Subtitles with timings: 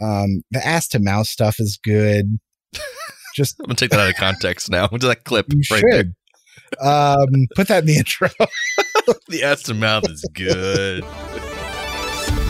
[0.00, 2.38] Um, the ass to mouth stuff is good.
[3.34, 4.88] Just I'm gonna take that out of context now.
[4.90, 6.14] What that clip you right should.
[6.80, 8.28] Um, put that in the intro.
[9.28, 11.04] The ass to mouth is good.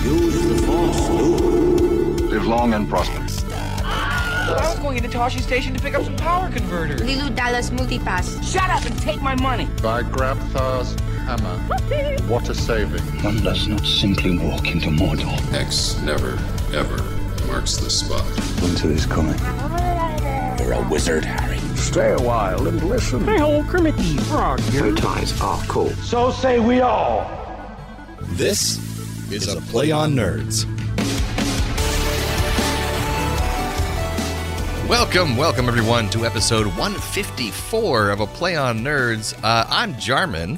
[0.05, 2.21] Use the force, Luke.
[2.31, 3.25] Live long and prosper.
[3.83, 7.01] I was going into Tosche Station to pick up some power converters.
[7.01, 8.43] Leeloo Dallas Multipass.
[8.43, 9.67] Shut up and take my money.
[9.83, 11.57] By Grabthar's hammer.
[12.27, 13.03] What a saving.
[13.23, 15.53] One does not simply walk into Mordor.
[15.55, 16.33] X never,
[16.75, 17.20] ever
[17.51, 18.25] marks the spot.
[18.63, 19.37] Winter is coming.
[20.61, 21.59] You're a wizard, Harry.
[21.77, 23.29] Stay a while and listen.
[23.29, 24.61] Oh, Kermit the Frog.
[24.73, 25.91] Bow ties are cool.
[26.05, 27.29] So say we all.
[28.21, 28.79] This
[29.33, 30.65] is a Play on Nerds.
[34.89, 39.37] Welcome, welcome everyone to episode 154 of a Play on Nerds.
[39.43, 40.57] Uh, I'm Jarman.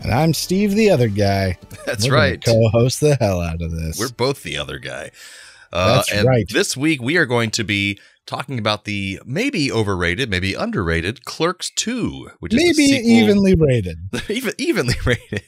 [0.00, 1.58] and I'm Steve, the other guy.
[1.86, 2.44] That's We're right.
[2.44, 4.00] Co-host the hell out of this.
[4.00, 5.12] We're both the other guy.
[5.74, 6.46] Uh, That's and right.
[6.48, 11.70] This week we are going to be talking about the maybe overrated, maybe underrated Clerks
[11.74, 13.98] 2, which is maybe evenly rated.
[14.28, 15.42] even evenly rated.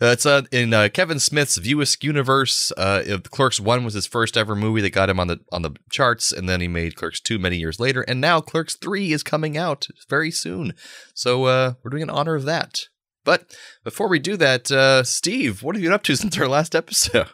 [0.00, 2.70] Uh, it's uh, in uh, Kevin Smith's View Askew universe.
[2.76, 5.74] Uh, Clerks One was his first ever movie that got him on the on the
[5.90, 9.22] charts, and then he made Clerks Two many years later, and now Clerks Three is
[9.22, 10.74] coming out very soon.
[11.14, 12.82] So uh, we're doing an honor of that.
[13.24, 16.46] But before we do that, uh, Steve, what have you been up to since our
[16.46, 17.26] last episode?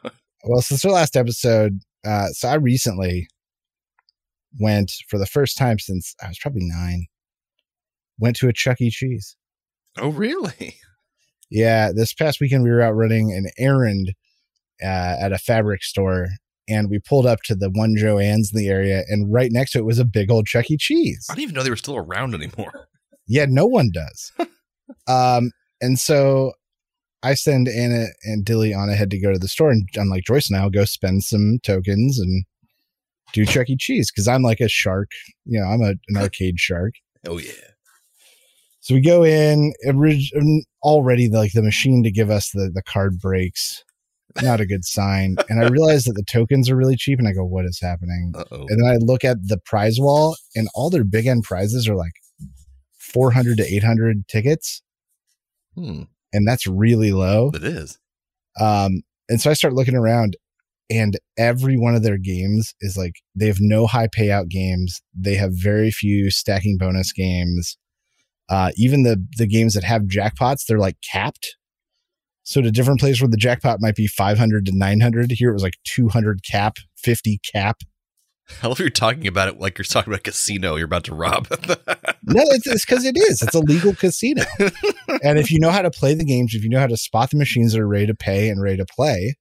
[0.45, 3.29] Well, since our last episode, uh, so I recently
[4.59, 7.07] went for the first time since I was probably nine.
[8.19, 8.91] Went to a Chuck E.
[8.91, 9.37] Cheese.
[9.99, 10.77] oh, really?
[11.55, 14.15] Yeah, this past weekend we were out running an errand
[14.83, 16.29] uh, at a fabric store,
[16.67, 19.79] and we pulled up to the one Joann's in the area, and right next to
[19.79, 20.79] it was a big old Chuck E.
[20.79, 21.27] Cheese.
[21.29, 22.89] I didn't even know they were still around anymore.
[23.29, 24.33] Yeah, no one does.
[25.07, 25.51] um,
[25.83, 26.53] and so
[27.23, 30.25] I send Anna and Dilly on ahead to go to the store, and I'm like,
[30.25, 32.45] Joyce and I'll go spend some tokens and
[33.33, 33.77] do Chuck E.
[33.77, 35.11] Cheese because I'm like a shark.
[35.45, 36.95] You know, I'm a, an arcade shark.
[37.27, 37.53] Oh yeah.
[38.81, 41.29] So we go in um, already.
[41.29, 43.85] Like the machine to give us the the card breaks.
[44.43, 45.37] Not a good sign.
[45.51, 48.33] And I realize that the tokens are really cheap, and I go, "What is happening?"
[48.35, 48.67] Uh oh.
[48.69, 51.95] And then I look at the prize wall, and all their big end prizes are
[51.95, 52.13] like
[52.99, 54.83] 400 to 800 tickets,
[55.75, 56.03] Hmm.
[56.33, 57.51] And that's really low.
[57.55, 57.99] It is.
[58.61, 60.37] Um, and so I start looking around,
[60.91, 65.01] and every one of their games is like they have no high payout games.
[65.19, 67.79] They have very few stacking bonus games.
[68.49, 71.57] Uh, even the the games that have jackpots, they're like capped.
[72.45, 75.63] So to different place where the jackpot might be 500 to 900, here it was
[75.63, 77.83] like 200 cap, 50 cap.
[78.63, 81.15] I love you're talking about it like you're talking about a casino you're about to
[81.15, 81.49] rob.
[82.25, 83.43] No, it's because it is.
[83.43, 84.45] It's a legal casino.
[85.25, 87.31] and if you know how to play the games, if you know how to spot
[87.31, 89.35] the machines that are ready to pay and ready to play,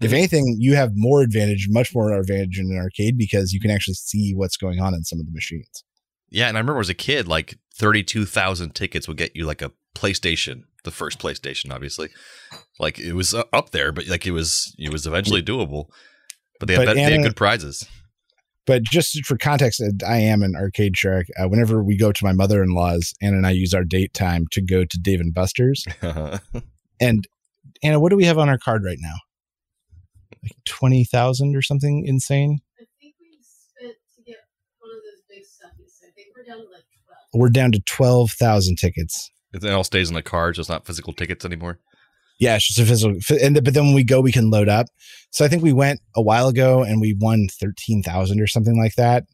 [0.00, 0.14] if Mhm.
[0.14, 3.94] anything, you have more advantage, much more advantage in an arcade because you can actually
[3.94, 5.82] see what's going on in some of the machines.
[6.30, 9.60] Yeah, and I remember as a kid, like thirty-two thousand tickets would get you like
[9.60, 12.10] a PlayStation, the first PlayStation, obviously.
[12.78, 15.86] Like it was uh, up there, but like it was, it was eventually doable.
[16.60, 17.88] But they had, But they had good prizes.
[18.68, 21.26] But just for context, uh, I am an arcade shark.
[21.40, 24.12] Uh, whenever we go to my mother in law's, Anna and I use our date
[24.12, 25.84] time to go to Dave and Buster's.
[27.00, 27.26] And
[27.82, 29.14] Anna, what do we have on our card right now?
[30.42, 32.58] Like 20,000 or something insane?
[32.76, 34.38] I think we spent to get
[34.80, 36.06] one of those big stuffies.
[36.06, 36.84] I think we're down to like
[37.32, 37.40] 12.
[37.40, 39.30] We're down to 12,000 tickets.
[39.52, 41.78] it all stays in the card, so it's not physical tickets anymore.
[42.38, 43.18] Yeah, it's just a physical.
[43.42, 44.86] And but then when we go, we can load up.
[45.30, 48.78] So I think we went a while ago and we won thirteen thousand or something
[48.80, 49.24] like that,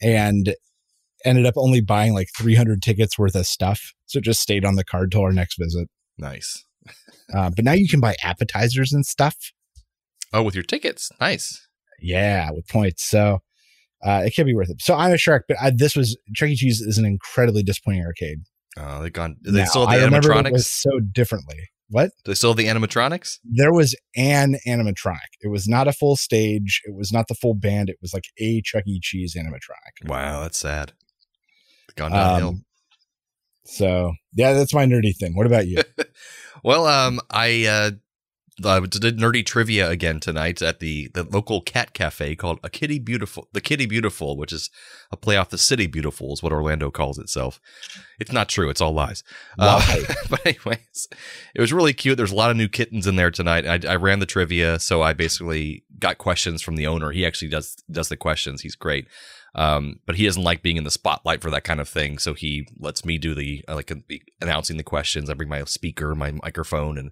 [0.00, 0.54] and
[1.24, 3.92] ended up only buying like three hundred tickets worth of stuff.
[4.06, 5.88] So it just stayed on the card till our next visit.
[6.16, 6.64] Nice.
[7.34, 9.36] Uh, but now you can buy appetizers and stuff.
[10.32, 11.68] Oh, with your tickets, nice.
[12.00, 13.04] Yeah, with points.
[13.04, 13.40] So
[14.02, 14.80] uh, it can be worth it.
[14.80, 16.56] So I'm a shark, but I, this was Chuck E.
[16.56, 18.38] Cheese is an incredibly disappointing arcade.
[18.78, 19.36] Uh, they gone.
[19.42, 20.60] They Now, I the it animatronics.
[20.62, 21.58] so differently.
[21.90, 22.10] What?
[22.24, 23.38] Do they still have the animatronics.
[23.44, 25.30] there was an animatronic.
[25.40, 26.82] It was not a full stage.
[26.84, 27.88] It was not the full band.
[27.88, 29.00] It was like a Chuck E.
[29.00, 30.08] Cheese animatronic.
[30.08, 30.92] Wow, that's sad.
[31.96, 32.48] Gone downhill.
[32.48, 32.64] Um,
[33.64, 35.34] so yeah, that's my nerdy thing.
[35.34, 35.82] What about you?
[36.64, 37.90] Well, um, I uh,
[38.64, 42.98] I did nerdy trivia again tonight at the the local cat cafe called A Kitty
[42.98, 44.70] Beautiful, the Kitty Beautiful, which is
[45.12, 47.60] a play off the City Beautiful, is what Orlando calls itself.
[48.18, 49.22] It's not true; it's all lies.
[49.58, 51.08] Uh, but anyways,
[51.54, 52.16] it was really cute.
[52.16, 53.66] There's a lot of new kittens in there tonight.
[53.66, 57.12] I, I ran the trivia, so I basically got questions from the owner.
[57.12, 58.62] He actually does does the questions.
[58.62, 59.06] He's great.
[59.54, 62.18] Um, but he doesn't like being in the spotlight for that kind of thing.
[62.18, 63.90] So he lets me do the uh, like
[64.40, 65.30] announcing the questions.
[65.30, 67.10] I bring my speaker, my microphone, and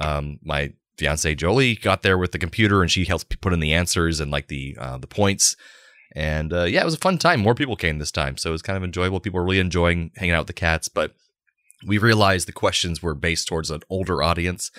[0.00, 3.72] um, my fiance Jolie got there with the computer and she helped put in the
[3.72, 5.56] answers and like the uh, the points.
[6.14, 7.40] And uh, yeah, it was a fun time.
[7.40, 9.18] More people came this time, so it was kind of enjoyable.
[9.18, 11.14] People were really enjoying hanging out with the cats, but
[11.86, 14.70] we realized the questions were based towards an older audience,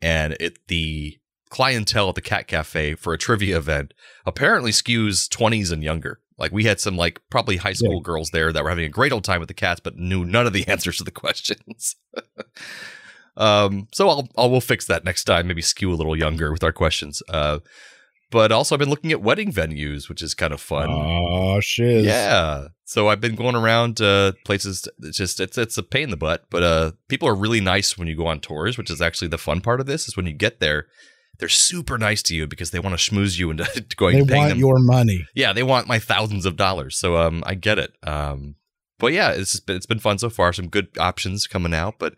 [0.00, 1.18] and it the
[1.50, 3.92] clientele at the cat cafe for a trivia event
[4.26, 6.20] apparently skews 20s and younger.
[6.38, 9.12] Like we had some like probably high school girls there that were having a great
[9.12, 11.96] old time with the cats, but knew none of the answers to the questions.
[13.38, 15.46] um, so I'll, I'll we'll fix that next time.
[15.46, 17.22] Maybe skew a little younger with our questions.
[17.28, 17.60] Uh,
[18.30, 20.88] but also I've been looking at wedding venues, which is kind of fun.
[20.90, 22.04] Oh shit!
[22.04, 22.68] Yeah.
[22.84, 24.86] So I've been going around uh, places.
[24.98, 27.96] It's just it's it's a pain in the butt, but uh, people are really nice
[27.96, 30.08] when you go on tours, which is actually the fun part of this.
[30.08, 30.86] Is when you get there,
[31.38, 33.64] they're super nice to you because they want to schmooze you into
[33.96, 34.26] going.
[34.26, 34.58] They want them.
[34.58, 35.24] your money.
[35.34, 36.98] yeah, they want my thousands of dollars.
[36.98, 37.92] So um, I get it.
[38.02, 38.56] Um,
[38.98, 40.52] but yeah, it's just been, it's been fun so far.
[40.52, 42.14] Some good options coming out, but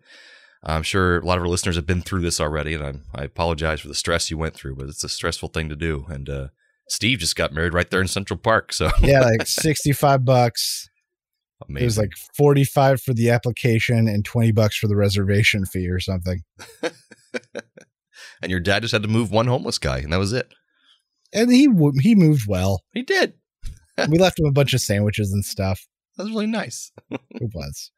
[0.62, 3.24] I'm sure a lot of our listeners have been through this already, and I'm, I
[3.24, 6.04] apologize for the stress you went through, but it's a stressful thing to do.
[6.08, 6.48] And uh,
[6.88, 10.88] Steve just got married right there in Central Park, so Yeah, like sixty five bucks.
[11.66, 11.82] amazing.
[11.82, 15.88] It was like forty five for the application and twenty bucks for the reservation fee
[15.88, 16.42] or something.
[18.42, 20.52] and your dad just had to move one homeless guy, and that was it.
[21.32, 21.68] And he
[22.00, 22.82] he moved well.
[22.92, 23.34] He did.
[24.08, 25.86] we left him a bunch of sandwiches and stuff.
[26.16, 26.92] That was really nice.
[27.10, 27.90] It was.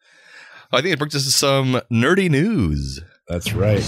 [0.74, 2.98] I think it brings us to some nerdy news.
[3.28, 3.84] That's right.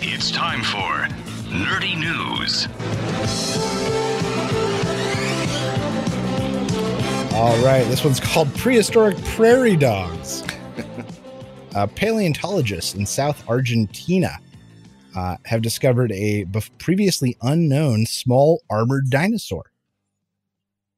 [0.00, 1.06] It's time for
[1.50, 2.68] Nerdy News.
[7.34, 10.42] All right, this one's called Prehistoric Prairie Dogs.
[11.74, 14.38] uh, paleontologists in South Argentina
[15.14, 16.46] uh, have discovered a
[16.78, 19.70] previously unknown small armored dinosaur.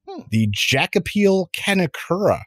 [0.07, 0.23] Hmm.
[0.31, 2.43] The Jakapil kaniukura.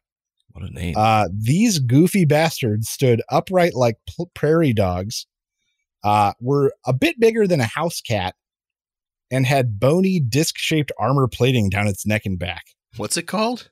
[0.60, 0.96] What a name.
[0.98, 5.26] Uh, these goofy bastards stood upright like pl- prairie dogs,
[6.04, 8.36] uh, were a bit bigger than a house cat,
[9.32, 12.64] and had bony disc shaped armor plating down its neck and back
[12.98, 13.70] What's it called?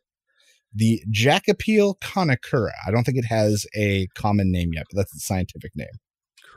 [0.74, 2.72] the Jakapil kaniukura.
[2.86, 5.88] I don't think it has a common name yet, but that's the scientific name.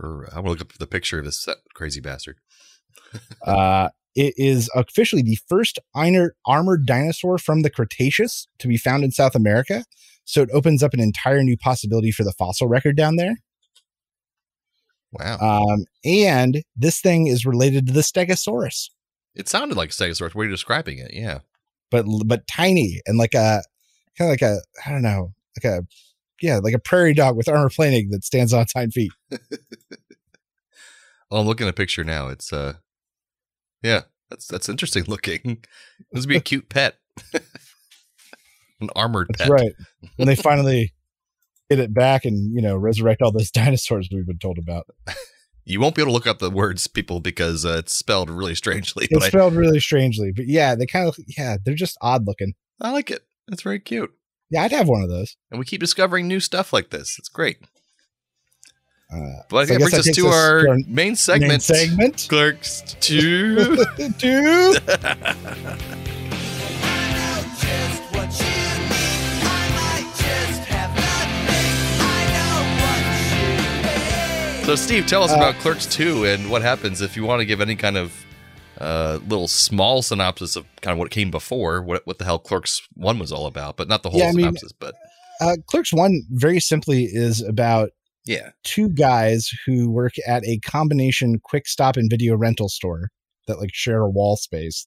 [0.02, 2.38] I'm gonna look up the picture of this crazy bastard.
[3.46, 9.10] Uh, it is officially the first armored dinosaur from the Cretaceous to be found in
[9.10, 9.84] South America.
[10.24, 13.36] So it opens up an entire new possibility for the fossil record down there.
[15.12, 15.38] Wow.
[15.40, 18.90] Um, and this thing is related to the Stegosaurus,
[19.34, 20.34] it sounded like a Stegosaurus.
[20.34, 21.12] What are you describing it?
[21.12, 21.40] Yeah.
[21.90, 23.62] but but tiny and like a
[24.16, 25.32] kind of like a I don't know,
[25.62, 25.86] like a
[26.40, 29.12] yeah, like a prairie dog with armor plating that stands on its hind feet.
[31.30, 32.28] Well, I'm looking at a picture now.
[32.28, 32.74] It's uh,
[33.82, 35.64] yeah, that's that's interesting looking.
[36.12, 36.96] This would be a cute pet,
[38.80, 39.50] an armored That's pet.
[39.50, 39.72] right.
[40.16, 40.92] When they finally
[41.68, 44.86] get it back and you know resurrect all those dinosaurs we've been told about.
[45.64, 48.54] You won't be able to look up the words, people, because uh, it's spelled really
[48.56, 49.06] strangely.
[49.10, 52.54] It's spelled really strangely, but yeah, they kind of yeah, they're just odd looking.
[52.80, 53.22] I, I like it.
[53.48, 54.10] It's very cute,
[54.50, 55.36] Yeah, I'd have one of those.
[55.50, 57.16] and we keep discovering new stuff like this.
[57.18, 57.58] It's great.
[59.12, 61.50] Uh, But I so think it brings us to our, our main segment.
[61.50, 62.26] main segment.
[62.28, 63.84] Clerks two.
[64.18, 64.82] Dude.
[74.70, 77.44] So, Steve, tell us Uh, about Clerks 2 and what happens if you want to
[77.44, 78.12] give any kind of
[78.78, 82.80] uh, little small synopsis of kind of what came before, what, what the hell Clerks
[82.94, 84.94] 1 was all about, but not the whole Yeah, I mean- synopsis, but
[85.40, 87.90] Uh, Clerks One very simply is about
[88.24, 88.50] yeah.
[88.62, 93.08] two guys who work at a combination quick stop and video rental store
[93.48, 94.86] that like share a wall space,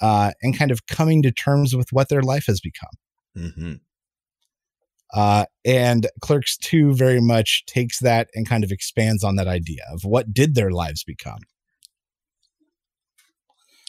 [0.00, 2.90] uh, and kind of coming to terms with what their life has become.
[3.54, 3.74] hmm
[5.14, 9.82] Uh, and Clerks 2 very much takes that and kind of expands on that idea
[9.92, 11.38] of what did their lives become.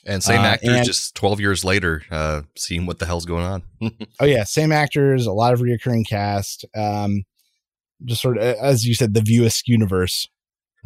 [0.06, 3.44] And same Uh, actors and- just 12 years later, uh, seeing what the hell's going
[3.46, 3.64] on.
[4.20, 6.66] Oh yeah, same actors, a lot of reoccurring cast.
[6.76, 7.24] Um,
[8.06, 10.28] just sort of as you said, the View Askew universe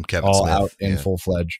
[0.07, 0.53] Kevin all Smith.
[0.53, 0.97] out in yeah.
[0.97, 1.59] full fledged.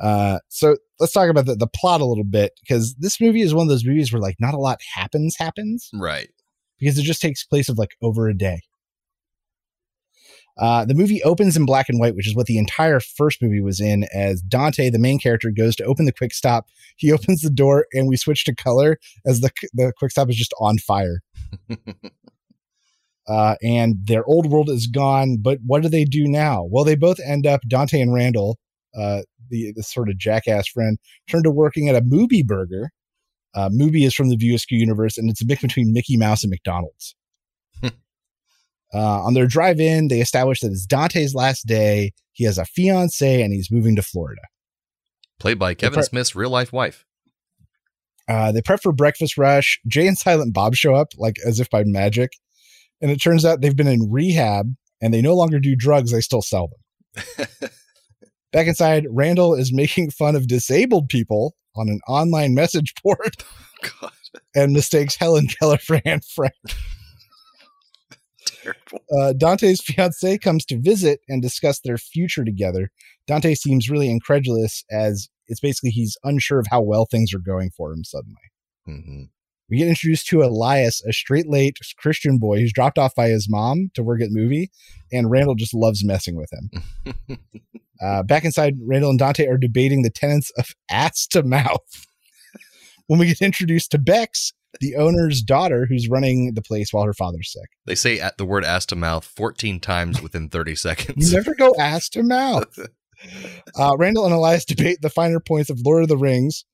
[0.00, 3.54] Uh, so let's talk about the, the plot a little bit because this movie is
[3.54, 6.30] one of those movies where like not a lot happens happens Right.
[6.84, 8.60] Because it just takes place of like over a day.
[10.56, 13.62] Uh, the Mooby opens in black and white, which is what the entire first movie
[13.62, 14.06] was in.
[14.14, 17.86] As Dante, the main character, goes to open the quick stop, he opens the door,
[17.92, 21.22] and we switch to color as the the quick stop is just on fire.
[23.28, 25.38] uh, and their old world is gone.
[25.40, 26.68] But what do they do now?
[26.70, 28.58] Well, they both end up Dante and Randall,
[28.96, 30.98] uh, the the sort of jackass friend,
[31.28, 32.90] turn to working at a movie burger.
[33.54, 36.42] Uh, Mooby is from the View Askew universe, and it's a mix between Mickey Mouse
[36.42, 37.14] and McDonald's.
[38.94, 42.12] Uh, on their drive in, they establish that it's Dante's last day.
[42.32, 44.42] He has a fiance and he's moving to Florida.
[45.40, 47.04] Played by Kevin pre- Smith's real life wife.
[48.28, 49.80] Uh, they prep for breakfast rush.
[49.88, 52.34] Jay and Silent Bob show up like as if by magic.
[53.02, 56.20] And it turns out they've been in rehab and they no longer do drugs, they
[56.20, 57.48] still sell them.
[58.52, 63.36] Back inside, Randall is making fun of disabled people on an online message board
[64.00, 64.12] God,
[64.54, 66.54] and mistakes Helen Keller for Anne Frank.
[68.46, 69.00] terrible.
[69.16, 72.90] Uh, Dante's fiance comes to visit and discuss their future together.
[73.26, 77.70] Dante seems really incredulous as it's basically he's unsure of how well things are going
[77.70, 78.36] for him suddenly.
[78.86, 79.24] hmm
[79.70, 83.48] We get introduced to Elias, a straight late Christian boy who's dropped off by his
[83.48, 84.68] mom to work at Mooby,
[85.10, 87.38] and Randall just loves messing with him.
[88.02, 92.06] Uh, back inside, Randall and Dante are debating the tenets of ass to mouth.
[93.06, 97.14] when we get introduced to Bex, the owner's daughter, who's running the place while her
[97.14, 97.70] father's sick.
[97.86, 101.30] They say at the word ass to mouth 14 times within 30 seconds.
[101.30, 102.78] You never go ass to mouth.
[103.78, 106.64] Uh, Randall and Elias debate the finer points of Lord of the Rings.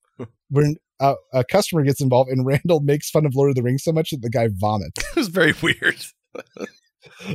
[0.49, 3.83] When uh, a customer gets involved, and Randall makes fun of Lord of the Rings
[3.83, 4.99] so much that the guy vomits.
[5.11, 5.97] it was very weird.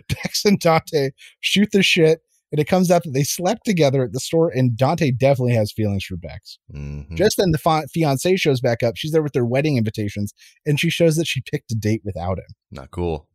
[0.10, 2.20] Bex and Dante shoot the shit,
[2.52, 5.72] and it comes out that they slept together at the store, and Dante definitely has
[5.72, 6.60] feelings for Bex.
[6.74, 7.16] Mhm.
[7.16, 8.96] Just then, the fa- fiance shows back up.
[8.96, 10.34] She's there with their wedding invitations,
[10.66, 12.46] and she shows that she picked a date without him.
[12.72, 13.28] Not cool.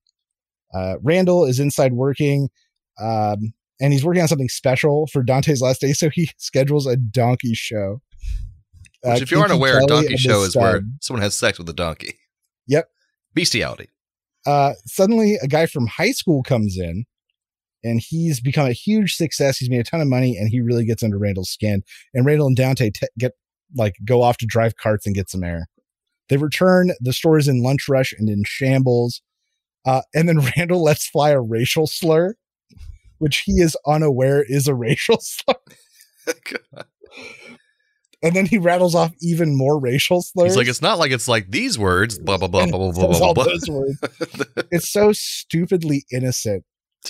[0.72, 2.48] Uh, Randall is inside working,
[3.00, 6.96] um, and he's working on something special for Dante's last day, so he schedules a
[6.96, 8.00] donkey show.
[9.04, 11.72] Uh, if you aren't aware, a donkey show is where someone has sex with a
[11.72, 12.18] donkey.
[12.66, 12.88] Yep.
[13.34, 13.88] Bestiality.
[14.46, 17.04] uh, suddenly a guy from high school comes in
[17.82, 19.56] and he's become a huge success.
[19.58, 21.82] He's made a ton of money and he really gets under Randall's skin.
[22.12, 23.32] And Randall and Dante get
[23.74, 25.66] like go off to drive carts and get some air.
[26.28, 26.92] They return.
[27.00, 29.22] The store is in lunch rush and in shambles.
[29.86, 32.34] Uh, and then Randall lets fly a racial slur,
[33.18, 35.54] which he is unaware is a racial slur.
[38.22, 40.48] And then he rattles off even more racial slurs.
[40.50, 43.06] He's like, it's not like it's like these words, blah, blah, blah, And blah, blah,
[43.08, 43.44] blah, blah, blah.
[43.44, 43.98] those words.
[44.70, 46.64] it's so stupidly innocent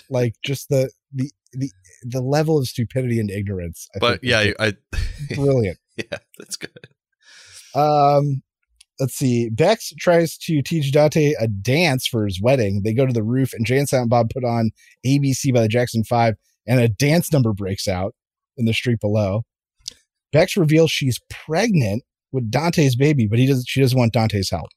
[0.09, 1.69] like just the the the
[2.05, 4.75] the level of stupidity and ignorance I But think yeah, I,
[5.35, 6.71] brilliant yeah, that's good.
[7.75, 8.43] um
[9.00, 13.12] let's see bex tries to teach dante a dance for his wedding they go to
[13.12, 14.71] the roof and jay and silent bob put on
[15.05, 16.35] abc by the jackson five
[16.69, 18.14] and a dance number breaks out
[18.57, 19.43] in the street below
[20.32, 24.68] bex reveals she's pregnant with dante's baby but he doesn't she doesn't want dante's help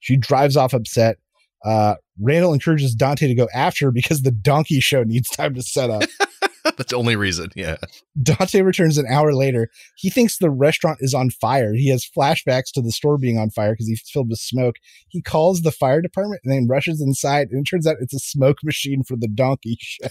[0.00, 1.16] she drives off upset
[1.64, 5.62] uh randall encourages dante to go after her because the donkey show needs time to
[5.62, 6.02] set up
[6.76, 7.50] That's the only reason.
[7.54, 7.76] Yeah.
[8.22, 9.68] Dante returns an hour later.
[9.96, 11.74] He thinks the restaurant is on fire.
[11.74, 14.76] He has flashbacks to the store being on fire because he's filled with smoke.
[15.08, 18.18] He calls the fire department and then rushes inside, and it turns out it's a
[18.18, 20.08] smoke machine for the donkey show.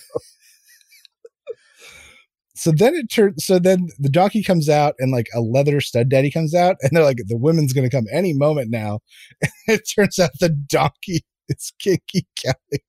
[2.58, 3.46] So then it turns.
[3.46, 6.92] So then the donkey comes out, and like a leather stud daddy comes out, and
[6.92, 9.00] they're like, "The women's going to come any moment now."
[9.68, 12.84] And it turns out the donkey is Kinky Kelly.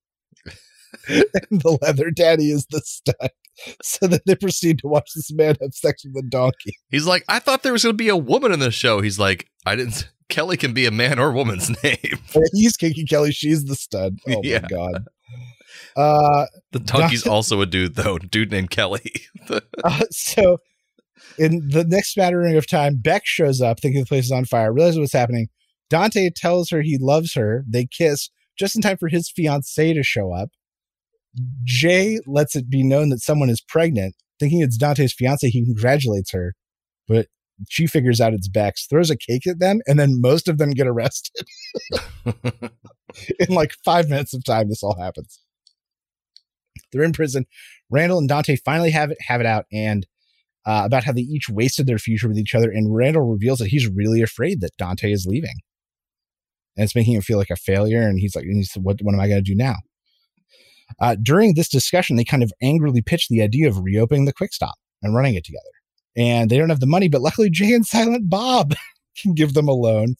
[1.51, 3.31] and the leather daddy is the stud.
[3.83, 6.75] So then they proceed to watch this man have sex with a donkey.
[6.91, 9.01] He's like, I thought there was going to be a woman in the show.
[9.01, 10.09] He's like, I didn't.
[10.29, 12.19] Kelly can be a man or woman's name.
[12.53, 14.19] He's Kinky Kelly, she's the stud.
[14.29, 14.61] Oh Yeah.
[14.63, 15.05] my god.
[15.97, 18.19] Uh, The donkey's also a dude, though.
[18.19, 19.13] Dude named Kelly.
[19.51, 20.59] uh, so
[21.39, 24.73] in the next smattering of time, Beck shows up thinking the place is on fire,
[24.73, 25.49] realizes what's happening.
[25.91, 27.65] Dante tells her he loves her.
[27.69, 30.51] They kiss just in time for his fiancee to show up.
[31.65, 34.15] Jay lets it be known that someone is pregnant.
[34.41, 36.55] Thinking it's Dante's fiance, he congratulates her,
[37.07, 37.27] but
[37.69, 40.71] she figures out it's Bex, throws a cake at them, and then most of them
[40.71, 41.47] get arrested.
[43.39, 45.41] in like five minutes of time, this all happens.
[46.93, 47.47] They're in prison.
[47.91, 50.07] Randall and Dante finally have it have it out and
[50.67, 52.71] uh, about how they each wasted their future with each other.
[52.71, 55.61] And Randall reveals that he's really afraid that Dante is leaving,
[56.77, 58.03] and it's making him feel like a failure.
[58.03, 59.77] And he's like, and he said, "What what am I going to do now?"
[61.01, 64.53] Uh, during this discussion, they kind of angrily pitch the idea of reopening the Quick
[64.53, 65.63] Stop and running it together.
[66.17, 68.75] And they don't have the money, but luckily Jay and Silent Bob
[69.23, 70.17] can give them a loan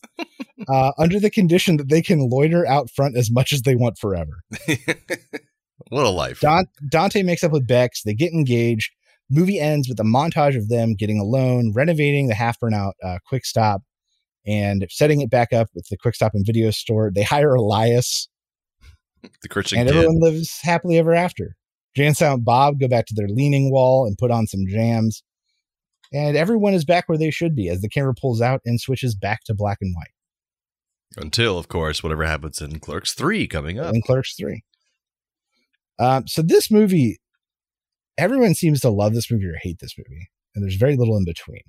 [0.69, 3.99] uh, under the condition that they can loiter out front as much as they want
[3.99, 4.43] forever.
[5.91, 6.41] what a life.
[6.41, 8.03] Don- Dante makes up with Bex.
[8.03, 8.91] They get engaged.
[9.31, 13.19] Movie ends with a montage of them getting a loan, renovating the half burnout uh,
[13.27, 13.83] Quick Stop,
[14.47, 17.11] and setting it back up with the Quick Stop and video store.
[17.15, 18.29] They hire Elias,
[19.43, 19.97] the Christian and kid.
[19.97, 21.57] everyone lives happily ever after.
[21.95, 25.23] Jay and Silent Bob go back to their leaning wall and put on some jams.
[26.13, 29.15] And everyone is back where they should be as the camera pulls out and switches
[29.15, 33.95] back to black and white Until, of course, whatever happens in Clerks 3 coming up.
[33.95, 34.63] in Clerks 3.
[35.99, 37.19] Um, so this movie,
[38.17, 41.25] everyone seems to love this movie or hate this movie, and there's very little in
[41.25, 41.63] between.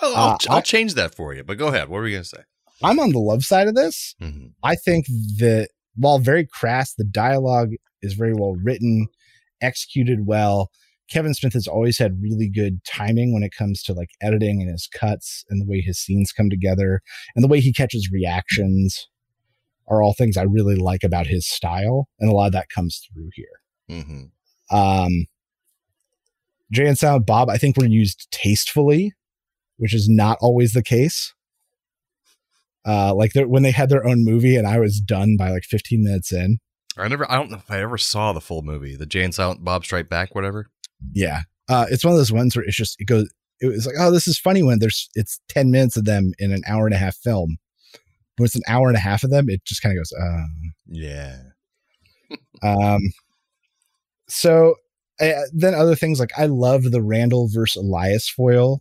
[0.00, 1.42] Well, I'll, Uh, I'll change that for you.
[1.42, 1.88] But go ahead.
[1.88, 2.42] What were you gonna say?
[2.82, 4.14] I'm on the love side of this.
[4.20, 4.52] Mhm.
[4.62, 5.06] I think
[5.38, 7.70] that while very crass, the dialogue
[8.02, 9.06] is very well written,
[9.62, 10.70] executed well.
[11.10, 14.70] Kevin Smith has always had really good timing when it comes to like editing and
[14.70, 17.00] his cuts and the way his scenes come together
[17.34, 19.08] and the way he catches reactions
[19.88, 22.08] are all things I really like about his style.
[22.18, 23.60] And a lot of that comes through here.
[23.90, 24.30] Mhm.
[24.70, 25.26] Um,
[26.72, 29.12] Jay and Silent Bob, I think were used tastefully,
[29.76, 31.32] which is not always the case.
[32.86, 35.64] Uh, like they're- when they had their own movie, and I was done by like
[35.64, 36.58] 15 minutes in.
[36.96, 37.30] I never.
[37.30, 39.84] I don't know if I ever saw the full movie, the Jay and Silent Bob
[39.84, 40.70] Strike Back, whatever.
[41.12, 43.28] Yeah, uh, it's one of those ones where it's just it goes.
[43.60, 46.52] It was like, oh, this is funny when there's it's 10 minutes of them in
[46.52, 47.56] an hour and a half film.
[48.36, 50.12] When it's an hour and a half of them, it just kind of goes.
[50.12, 50.44] Uh,
[50.88, 51.36] Yeah.
[52.62, 53.00] Um,
[54.28, 54.74] so
[55.20, 58.80] uh, then other things like I love the Randall versus Elias foil,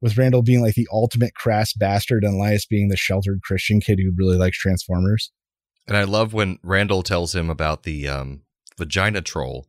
[0.00, 3.98] with Randall being like the ultimate crass bastard and Elias being the sheltered Christian kid
[4.02, 5.32] who really likes Transformers.
[5.86, 8.42] And I love when Randall tells him about the um,
[8.76, 9.66] vagina troll.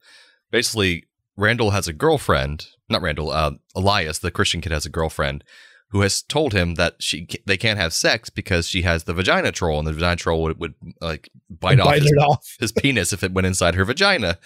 [0.51, 2.67] Basically, Randall has a girlfriend.
[2.89, 3.29] Not Randall.
[3.29, 5.43] Uh, Elias, the Christian kid, has a girlfriend
[5.89, 9.51] who has told him that she they can't have sex because she has the vagina
[9.51, 12.55] troll, and the vagina troll would, would like bite, off, Bite his, off.
[12.59, 14.37] his penis if it went inside her vagina.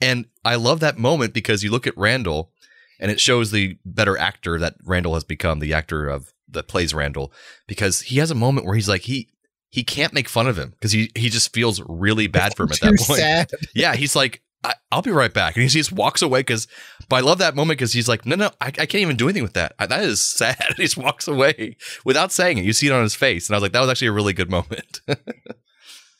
[0.00, 2.52] And I love that moment because you look at Randall,
[3.00, 6.94] and it shows the better actor that Randall has become, the actor of that plays
[6.94, 7.32] Randall,
[7.66, 9.28] because he has a moment where he's like he
[9.70, 12.72] he can't make fun of him because he he just feels really bad for him
[12.72, 13.20] at that point.
[13.20, 13.50] sad.
[13.74, 16.66] Yeah, he's like, I, I'll be right back, and he just walks away because.
[17.08, 19.26] But I love that moment because he's like, no, no, I, I can't even do
[19.26, 19.72] anything with that.
[19.78, 20.56] I, that is sad.
[20.76, 22.64] he just walks away without saying it.
[22.64, 24.32] You see it on his face, and I was like, that was actually a really
[24.32, 25.00] good moment.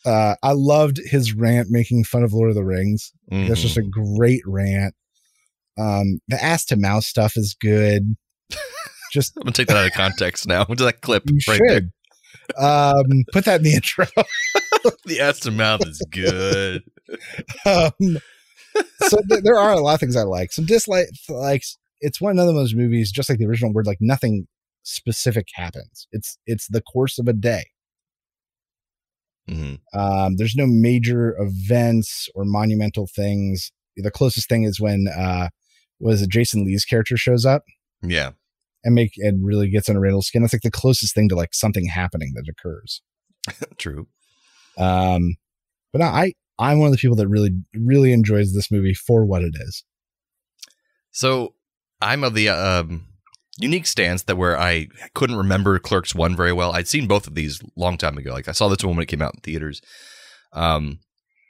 [0.07, 3.13] Uh, I loved his rant making fun of Lord of the Rings.
[3.31, 4.17] That's just a Mm-hmm.
[4.17, 4.95] great rant.
[5.77, 8.17] Um, the ass to mouth stuff is good.
[9.13, 10.65] Just I'm gonna take that out of context now.
[10.69, 11.77] Into that clip you right there.
[11.81, 11.91] should.
[12.57, 14.07] Um, put that in the intro.
[15.05, 16.85] The ass to mouth is good.
[17.67, 18.19] Um,
[19.07, 20.53] so th- there are a lot of things I like.
[20.53, 21.63] Some dislikes, like
[22.01, 24.47] it's one of those movies, just like the original, where like nothing
[24.83, 26.07] specific happens.
[26.13, 27.65] It's it's the course of a day.
[29.49, 33.73] hmm Um, there's no major events or monumental things.
[33.97, 35.49] The closest thing is when uh,
[35.99, 37.65] was it Jason Lee's character shows up
[38.03, 38.31] Yeah.
[38.85, 40.43] and make and really gets under Randall's skin.
[40.43, 43.03] That's like the closest thing to like something happening that occurs.
[43.79, 44.07] True.
[44.77, 45.37] Um,
[45.93, 49.25] but no, I I'm one of the people that really really enjoys this movie for
[49.25, 49.85] what it is.
[51.11, 51.55] So
[52.01, 53.07] I'm of the um,
[53.59, 56.73] unique stance that where I couldn't remember Clerks one very well.
[56.73, 58.33] I'd seen both of these long time ago.
[58.33, 59.81] Like I saw this one when it came out in theaters.
[60.53, 61.01] Um,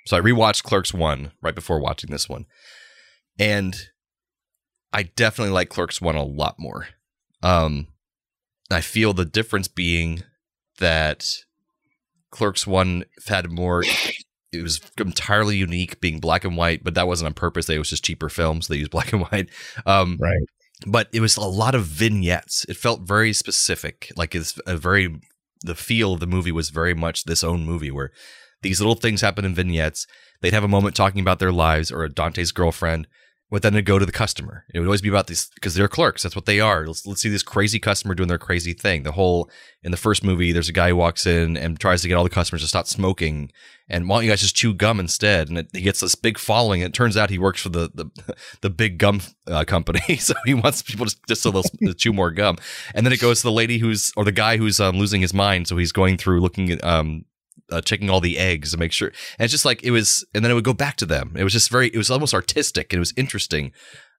[0.07, 2.47] so I rewatched Clerks one right before watching this one,
[3.39, 3.77] and
[4.93, 6.89] I definitely like Clerks one a lot more.
[7.43, 7.89] Um,
[8.71, 10.23] I feel the difference being
[10.79, 11.27] that
[12.31, 13.85] Clerks one had more.
[14.53, 17.67] It was entirely unique, being black and white, but that wasn't on purpose.
[17.67, 18.69] They was just cheaper films.
[18.69, 19.51] They used black and white.
[19.87, 20.41] Um, Right.
[20.87, 22.65] but it was a lot of vignettes.
[22.69, 24.11] It felt very specific.
[24.17, 25.21] Like it's a very
[25.63, 28.13] the feel of the movie was very much this own movie where
[28.63, 30.07] these little things happen in vignettes.
[30.41, 33.09] They'd have a moment talking about their lives or a Dante's girlfriend,
[33.51, 34.65] but then go to the customer.
[34.75, 36.23] It would always be about this because they're clerks.
[36.23, 36.87] That's what they are.
[36.87, 39.05] Let's let's see this crazy customer doing their crazy thing.
[39.05, 39.51] The whole
[39.83, 42.25] in the first movie, there's a guy who walks in and tries to get all
[42.25, 43.51] the customers to stop smoking.
[43.89, 45.49] And why don't you guys just chew gum instead?
[45.49, 46.83] And it, he gets this big following.
[46.83, 50.35] And it turns out he works for the the, the big gum uh, company, so
[50.45, 52.59] he wants people to just so they'll chew more gum.
[52.95, 55.33] And then it goes to the lady who's or the guy who's um, losing his
[55.33, 55.69] mind.
[55.69, 57.25] So he's going through looking at um
[57.71, 59.09] uh, checking all the eggs to make sure.
[59.09, 61.35] And it's just like it was, and then it would go back to them.
[61.37, 63.73] It was just very, it was almost artistic and it was interesting,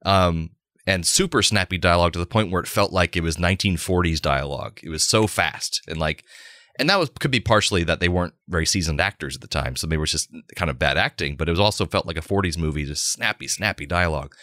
[0.05, 0.51] um,
[0.87, 4.79] and super snappy dialogue to the point where it felt like it was 1940s dialogue.
[4.81, 6.23] It was so fast and like,
[6.79, 9.75] and that was could be partially that they weren't very seasoned actors at the time,
[9.75, 11.35] so maybe it was just kind of bad acting.
[11.35, 14.33] But it was also felt like a 40s movie, just snappy, snappy dialogue.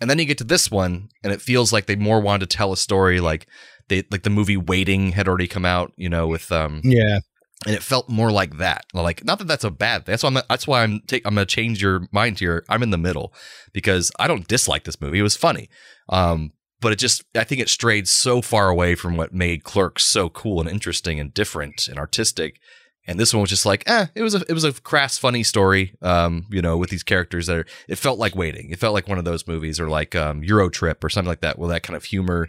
[0.00, 2.56] And then you get to this one, and it feels like they more wanted to
[2.56, 3.48] tell a story, like
[3.88, 7.20] they like the movie Waiting had already come out, you know, with um Yeah.
[7.66, 8.84] And it felt more like that.
[8.94, 10.12] Like, not that that's a bad thing.
[10.12, 10.42] That's why I'm.
[10.48, 11.00] That's why I'm.
[11.06, 12.64] Take, I'm gonna change your mind here.
[12.68, 13.32] I'm in the middle
[13.72, 15.18] because I don't dislike this movie.
[15.18, 15.68] It was funny,
[16.08, 17.24] um, but it just.
[17.34, 21.18] I think it strayed so far away from what made Clerks so cool and interesting
[21.18, 22.60] and different and artistic.
[23.08, 25.42] And this one was just like, eh, it was a it was a crass, funny
[25.42, 25.96] story.
[26.00, 27.66] Um, you know, with these characters that are.
[27.88, 28.70] It felt like waiting.
[28.70, 31.40] It felt like one of those movies, or like um, Euro Trip, or something like
[31.40, 32.48] that, with that kind of humor.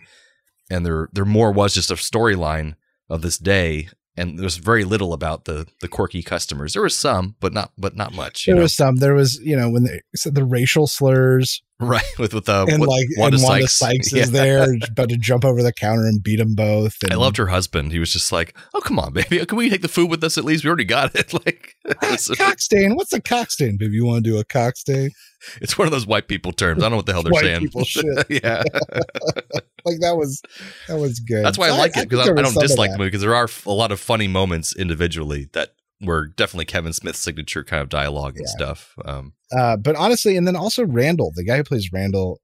[0.70, 2.76] And there, there more was just a storyline
[3.10, 6.74] of this day and there was very little about the the quirky customers.
[6.74, 8.46] There was some, but not but not much.
[8.46, 8.62] There know?
[8.64, 8.98] was some.
[8.98, 12.82] There was, you know, when they said the racial slurs right with with uh, and
[12.82, 14.10] what- like Wanda and Wanda Sykes.
[14.10, 14.24] Sykes, Yeah.
[14.24, 16.96] is there about to jump over the counter and beat them both.
[17.04, 17.92] And I loved her husband.
[17.94, 20.38] He was just like, "Oh, come on, baby, can we take the food with us
[20.38, 20.64] at least?
[20.64, 22.96] We already got it." Like, cockstain.
[22.96, 23.94] What's a cockstain, baby?
[23.96, 25.12] You want to do a cockstain?
[25.62, 26.80] it's one of those white people terms.
[26.82, 27.62] I don't know what the hell they're White saying.
[27.62, 28.04] people shit.
[28.30, 28.64] yeah,
[29.86, 30.42] Like that was
[30.88, 31.44] that was good.
[31.46, 33.36] that's why I So like it because I, I, don't dislike the movie because there
[33.36, 35.70] are a lot of funny moments individually that
[36.02, 38.52] were definitely Kevin Smith's signature kind of dialogue and Yeah.
[38.66, 38.94] stuff.
[39.06, 42.40] Um, Uh, but honestly, and then also Randall, the guy who plays Randall,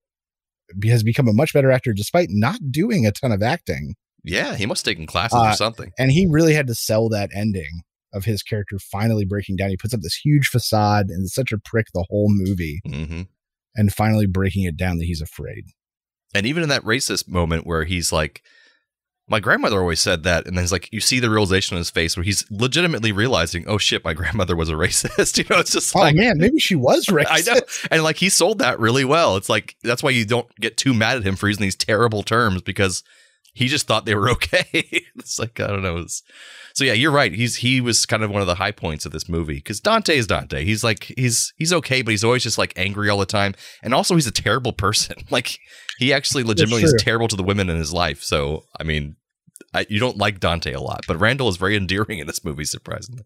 [0.85, 3.95] has become a much better actor despite not doing a ton of acting.
[4.23, 5.91] yeah, he must have taken classes Uh, or something.
[5.99, 7.81] And he really had to sell that ending
[8.13, 9.69] of his character finally breaking down.
[9.69, 13.23] He puts up this huge facade and is such a prick the whole movie, hmm
[13.75, 15.65] and finally breaking it down that he's afraid.
[16.33, 18.41] And even in that racist moment where he's like,
[19.27, 21.89] my grandmother always said that, and then he's like, you see the realization on his
[21.89, 25.37] face where he's legitimately realizing, oh shit, my grandmother was a racist.
[25.37, 27.25] you know, it's just Oh like, man, maybe she was racist.
[27.29, 29.35] I know, and like he sold that really well.
[29.37, 32.23] It's like that's why you don't get too mad at him for using these terrible
[32.23, 33.03] terms because
[33.53, 34.65] he just thought they were okay.
[35.15, 35.97] it's like I don't know.
[35.97, 36.21] It's,
[36.75, 37.33] so yeah, you're right.
[37.33, 40.17] He's he was kind of one of the high points of this movie because Dante
[40.17, 40.65] is Dante.
[40.65, 43.93] He's like he's he's okay, but he's always just like angry all the time, and
[43.93, 45.15] also he's a terrible person.
[45.31, 45.57] Like
[45.99, 48.21] he actually legitimately is terrible to the women in his life.
[48.21, 49.15] So I mean,
[49.73, 52.65] I, you don't like Dante a lot, but Randall is very endearing in this movie,
[52.65, 53.23] surprisingly.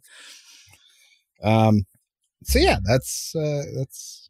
[1.44, 1.86] Um,
[2.44, 4.30] so yeah, that's uh, that's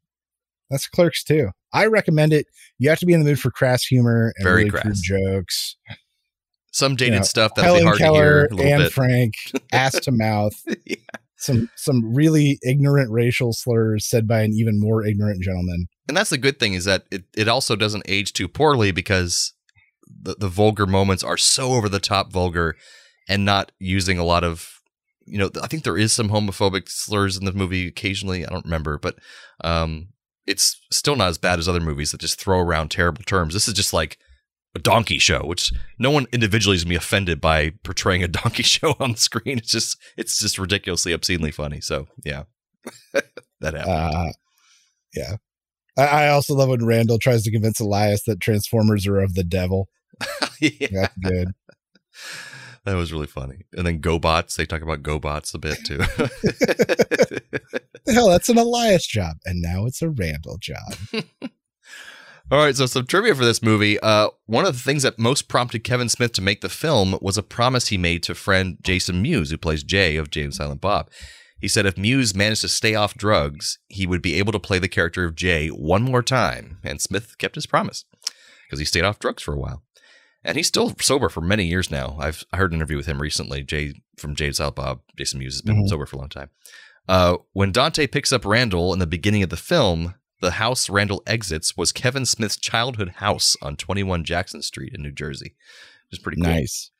[0.69, 1.49] that's Clerks too.
[1.73, 2.47] I recommend it.
[2.77, 5.01] You have to be in the mood for crass humor and Very really crude crass.
[5.01, 5.75] jokes.
[6.71, 8.91] Some dated know, stuff that'll be Helen hard to hear Keller, a little Anne bit.
[8.91, 9.33] Frank,
[9.71, 10.53] ass to mouth.
[10.85, 10.95] Yeah.
[11.41, 15.87] Some some really ignorant racial slurs said by an even more ignorant gentleman.
[16.09, 19.53] and that's the good thing is that it, it also doesn't age too poorly because
[20.21, 22.75] the, the vulgar moments are so over the top vulgar
[23.29, 24.81] and not using a lot of
[25.25, 28.65] you know i think there is some homophobic slurs in the movie occasionally i don't
[28.65, 29.15] remember but
[29.63, 30.09] um
[30.45, 33.67] it's still not as bad as other movies that just throw around terrible terms this
[33.67, 34.17] is just like
[34.75, 38.27] a donkey show which no one individually is going to be offended by portraying a
[38.27, 42.43] donkey show on the screen it's just it's just ridiculously obscenely funny so yeah
[43.61, 44.31] that happened Uh,
[45.15, 45.35] yeah.
[45.97, 49.43] I, I also love when Randall tries to convince Elias that Transformers are of the
[49.43, 49.89] devil.
[50.61, 50.87] yeah.
[50.91, 51.47] That's good.
[52.85, 53.65] That was really funny.
[53.75, 55.99] And then GoBots, they talk about GoBots a bit too.
[58.13, 60.93] Hell, that's an Elias job, and now it's a Randall job.
[62.51, 63.99] All right, so some trivia for this movie.
[63.99, 67.37] Uh, one of the things that most prompted Kevin Smith to make the film was
[67.37, 70.81] a promise he made to friend Jason Mewes, who plays Jay of Jay and Silent
[70.81, 71.11] Bob.
[71.61, 74.79] He said if Mewes managed to stay off drugs, he would be able to play
[74.79, 76.79] the character of Jay one more time.
[76.83, 78.05] And Smith kept his promise
[78.65, 79.83] because he stayed off drugs for a while.
[80.43, 82.17] And he's still sober for many years now.
[82.19, 83.61] I've heard an interview with him recently.
[83.61, 85.89] Jay from Jay and Silent Bob, Jason Mewes has been Mhm.
[85.89, 86.49] sober for a long time.
[87.07, 91.23] Uh, when Dante picks up Randall in the beginning of the film, the house Randall
[91.27, 96.19] exits was Kevin Smith's childhood house on 21 Jackson Street in New Jersey, It was
[96.19, 96.51] pretty cool.
[96.51, 96.91] Nice.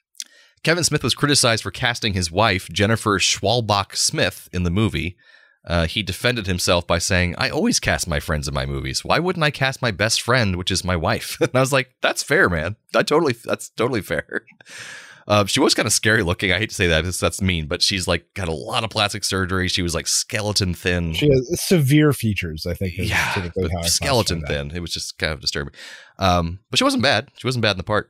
[0.64, 5.16] Kevin Smith was criticized for casting his wife, Jennifer Schwalbach Smith, in the movie.
[5.66, 9.06] Uh, he defended himself by saying, I always cast my friends in my movies.
[9.06, 11.38] Why wouldn't I cast my best friend, which is my wife?
[11.42, 12.76] and I was like, that's fair, man.
[12.96, 14.46] I totally, that's totally fair.
[15.30, 16.52] Uh, she was kind of scary looking.
[16.52, 18.90] I hate to say that, 'cause that's mean, but she's like got a lot of
[18.90, 19.68] plastic surgery.
[19.68, 21.14] She was like skeleton thin.
[21.14, 22.94] She has severe features, I think.
[22.98, 24.70] yeah, typically but how I skeleton classify that.
[24.70, 24.78] thin.
[24.78, 25.74] It was just kind of disturbing.
[26.18, 27.30] Um, but she wasn't bad.
[27.38, 28.10] She wasn't bad in the part.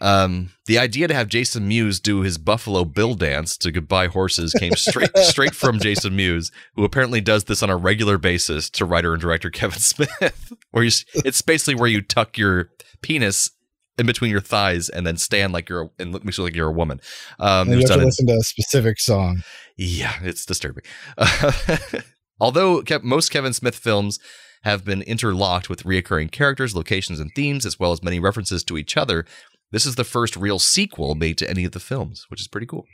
[0.00, 4.54] Um, the idea to have Jason Mewes do his Buffalo Bill dance to goodbye horses
[4.54, 8.84] came straight straight from Jason Mewes, who apparently does this on a regular basis to
[8.84, 10.52] writer and director Kevin Smith.
[10.70, 10.90] where you,
[11.26, 12.70] it's basically where you tuck your
[13.02, 13.50] penis
[13.98, 16.68] in between your thighs and then stand like you're a, and look you like you're
[16.68, 17.00] a woman.
[17.38, 19.42] Um, And you have to listen to a specific song.
[19.76, 20.84] yeah, it's disturbing.
[22.40, 24.18] although Kev- most Kevin Smith films
[24.62, 28.76] have been interlocked with reoccurring characters, locations, and themes, as well as many references to
[28.76, 29.24] each other,
[29.70, 32.66] this is the first real sequel made to any of the films, which is pretty
[32.66, 32.84] cool.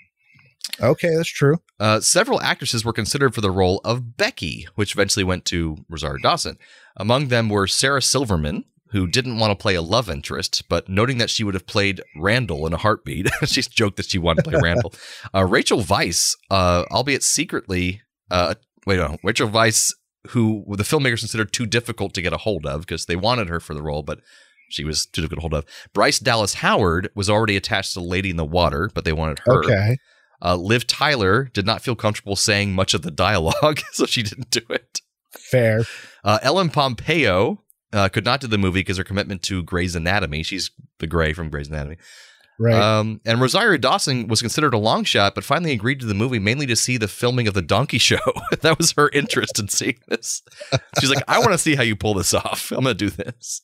[0.81, 1.59] Okay, that's true.
[1.79, 6.19] Uh, several actresses were considered for the role of Becky, which eventually went to Rosario
[6.23, 6.59] Dawson.
[6.97, 8.65] Among them were Sarah Silverman,
[8.95, 12.01] who didn't want to play a love interest, but noting that she would have played
[12.17, 14.95] Randall in a heartbeat, she's joked that she wanted to play Randall.
[15.35, 18.55] Uh, Rachel Weisz, uh, albeit secretly, uh,
[18.87, 19.93] wait, no, Rachel Weisz,
[20.29, 23.59] who the filmmakers considered too difficult to get a hold of because they wanted her
[23.59, 24.21] for the role, but
[24.71, 25.93] she was too difficult to get a hold of.
[25.93, 29.65] Bryce Dallas Howard was already attached to Lady in the Water, but they wanted her.
[29.65, 29.97] Okay.
[30.41, 34.51] Uh, Liv Tyler did not feel comfortable saying much of the dialogue, so she didn't
[34.51, 35.01] do it.
[35.33, 35.83] Fair.
[36.23, 37.64] Uh, Ellen Pompeo
[37.95, 40.43] uh, could not do the movie because her commitment to Grey's Anatomy.
[40.43, 41.97] She's the Grey from Grey's Anatomy.
[42.59, 42.75] Right.
[42.75, 46.39] Um, and Rosario Dawson was considered a long shot, but finally agreed to the movie
[46.39, 48.19] mainly to see the filming of the Donkey Show.
[48.61, 50.43] that was her interest in seeing this.
[51.01, 52.71] She's like, I want to see how you pull this off.
[52.71, 53.63] I'm going to do this.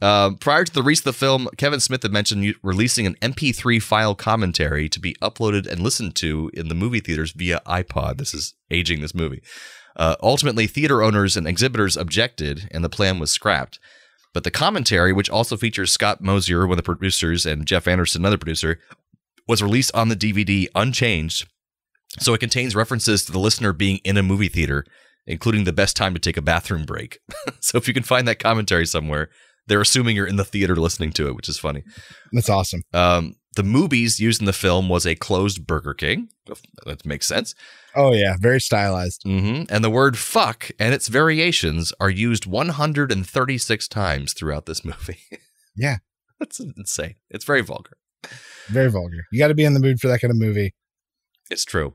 [0.00, 3.82] Um, prior to the release of the film, Kevin Smith had mentioned releasing an MP3
[3.82, 8.18] file commentary to be uploaded and listened to in the movie theaters via iPod.
[8.18, 9.42] This is aging this movie.
[9.98, 13.80] Uh, ultimately, theater owners and exhibitors objected, and the plan was scrapped.
[14.32, 18.22] But the commentary, which also features Scott Mosier, one of the producers, and Jeff Anderson,
[18.22, 18.78] another producer,
[19.48, 21.48] was released on the DVD unchanged.
[22.20, 24.84] So it contains references to the listener being in a movie theater,
[25.26, 27.18] including the best time to take a bathroom break.
[27.60, 29.30] so if you can find that commentary somewhere,
[29.66, 31.82] they're assuming you're in the theater listening to it, which is funny.
[32.32, 32.82] That's awesome.
[32.94, 36.28] Um, the Mooby's used in the film was a closed Burger King.
[36.86, 37.54] That makes sense.
[37.96, 39.22] Oh yeah, very stylized.
[39.24, 45.18] hmm And the word fuck and its variations are used 136 times throughout this movie.
[45.80, 45.98] Yeah.
[46.40, 47.14] That's insane.
[47.30, 47.96] It's very vulgar.
[48.68, 49.24] Very vulgar.
[49.30, 50.74] You got to be in the mood for that kind of movie.
[51.50, 51.94] It's true.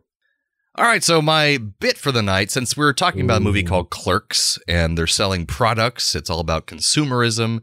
[0.75, 3.61] All right, so my bit for the night, since we are talking about a movie
[3.61, 7.59] called Clerks and they're selling products, it's all about consumerism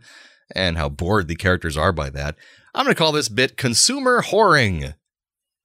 [0.54, 2.36] and how bored the characters are by that.
[2.74, 4.94] I'm going to call this bit consumer whoring.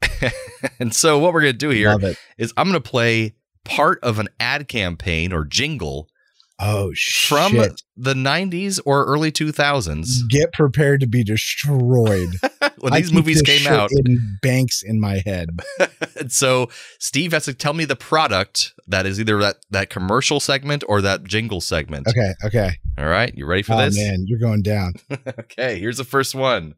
[0.80, 1.98] and so what we're going to do here
[2.38, 6.10] is I'm going to play part of an ad campaign or jingle
[6.58, 6.94] Oh
[7.28, 7.54] from
[7.98, 12.30] the 90s or early 2000s Get prepared to be destroyed.
[12.80, 13.90] when I these movies came out.
[13.92, 15.50] in banks in my head.
[16.18, 20.40] and so Steve has to tell me the product that is either that, that commercial
[20.40, 22.08] segment or that jingle segment.
[22.08, 22.78] Okay, okay.
[22.98, 23.98] All right, you ready for Oh this?
[23.98, 24.94] man, you're going down.
[25.40, 26.76] okay, here's the first one.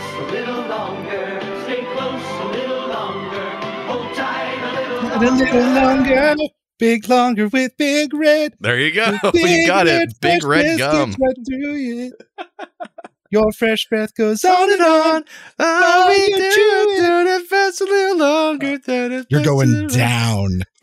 [0.00, 3.50] So a little longer, stay close a little longer,
[3.86, 6.36] hold tight a little A little longer,
[6.78, 8.54] big longer with big red.
[8.60, 9.18] There you go.
[9.22, 10.12] with you got it.
[10.20, 11.14] Big red gum.
[11.20, 12.12] right.
[13.32, 15.24] Your fresh breath goes on and on.
[15.60, 17.42] Oh, we do it.
[17.42, 18.78] it fast a little longer.
[18.88, 20.62] Uh, you're going down.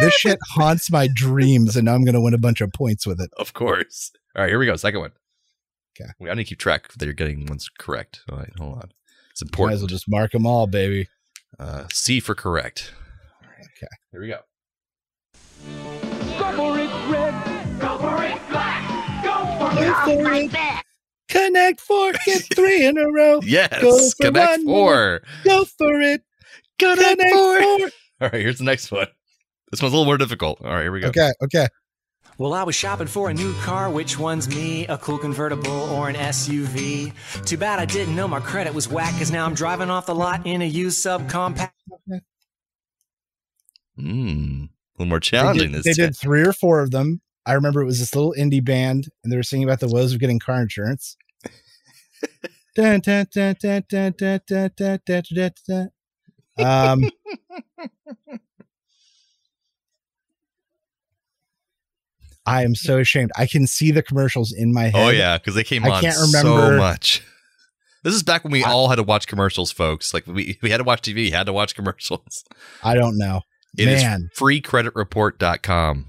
[0.00, 3.20] This shit haunts my dreams, and now I'm gonna win a bunch of points with
[3.20, 3.30] it.
[3.38, 4.10] Of course.
[4.34, 4.74] All right, here we go.
[4.74, 5.12] Second one.
[6.00, 6.10] Okay.
[6.18, 8.20] We I need to keep track that you're getting ones correct.
[8.30, 8.90] All right, hold on.
[9.30, 9.72] It's important.
[9.72, 11.08] Might as well just mark them all, baby.
[11.58, 12.92] Uh, C for correct.
[13.42, 13.66] All right.
[13.76, 13.88] Okay.
[14.10, 14.38] Here we go.
[16.38, 17.78] Go for it, red.
[17.80, 19.24] Go for it, black.
[19.24, 20.50] Go for Go it.
[20.50, 20.82] for it.
[21.28, 23.40] Connect four, get three in a row.
[23.40, 23.80] Go Yes.
[24.14, 25.22] for Connect one four.
[25.44, 26.22] Go for it.
[26.78, 27.60] Connect, Connect four.
[27.62, 27.78] four.
[28.20, 29.06] All right, here's the next one.
[29.70, 30.60] This one's a little more difficult.
[30.62, 31.08] All right, here we go.
[31.08, 31.66] Okay, okay.
[32.38, 33.90] Well, I was shopping for a new car.
[33.90, 34.86] Which one's me?
[34.88, 37.12] A cool convertible or an SUV?
[37.44, 40.14] Too bad I didn't know my credit was whack, cause now I'm driving off the
[40.14, 41.70] lot in a used subcompact.
[43.98, 44.68] Mm, a
[44.98, 46.06] little more They challenging did, this they time.
[46.08, 47.20] did three or four of them.
[47.44, 50.12] I remember it was this little indie band, and they were singing about the woes
[50.14, 51.16] of getting car insurance.
[52.74, 55.90] Dun, dun, dun, dun, dun, dun, dun, dun, dun, dun, dun.
[56.58, 57.10] Um,
[62.46, 63.30] I am so ashamed.
[63.36, 64.94] I can see the commercials in my head.
[64.94, 66.72] Oh yeah, because they came I on can't remember.
[66.72, 67.22] so much.
[68.04, 70.12] This is back when we I- all had to watch commercials, folks.
[70.12, 72.42] Like we, we had to watch TV, had to watch commercials.
[72.82, 73.42] I don't know.
[73.78, 74.28] It is Man.
[74.36, 76.06] freecreditreport.com.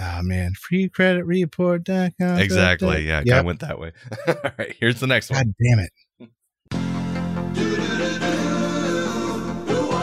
[0.00, 1.86] Oh man, free credit report.
[1.86, 3.06] Exactly.
[3.06, 3.40] Yeah, Yep.
[3.40, 3.92] of went that way.
[4.28, 5.44] all right, here's the next one.
[5.44, 5.92] God damn it.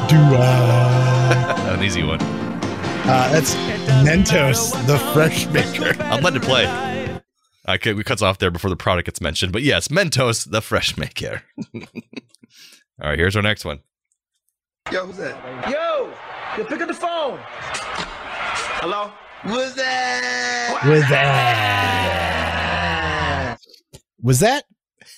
[0.08, 2.20] Do uh, An easy one.
[3.06, 3.56] Uh, that's
[4.06, 6.02] Mentos, the fresh maker.
[6.04, 7.20] I'm letting it play.
[7.68, 10.98] Okay, we cuts off there before the product gets mentioned, but yes, Mentos, the fresh
[10.98, 11.44] maker.
[11.76, 11.82] all
[13.00, 13.80] right, here's our next one.
[14.92, 15.70] Yo, who's that?
[15.70, 16.12] Yo,
[16.58, 17.40] yo, pick up the phone.
[18.82, 19.12] Hello?
[19.44, 20.82] Who's that?
[20.86, 21.64] Was that?
[24.22, 24.64] Was that?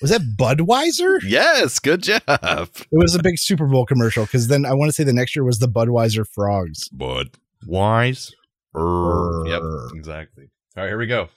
[0.02, 1.20] Was that Budweiser?
[1.24, 2.22] Yes, good job.
[2.28, 5.36] It was a big Super Bowl commercial because then I want to say the next
[5.36, 6.90] year was the Budweiser frogs.
[6.90, 7.38] Bud.
[7.66, 8.32] Wise.
[8.76, 9.46] Err.
[9.48, 9.62] Yep,
[9.96, 10.50] exactly.
[10.76, 11.30] All right, here we go.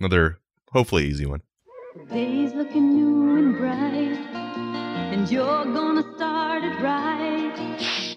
[0.00, 0.38] Another
[0.72, 1.42] hopefully easy one.
[2.10, 4.18] Days looking new and bright,
[5.12, 8.16] and you're gonna start it right.